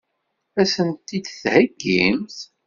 [0.59, 2.37] Ad sen-t-id-theggimt?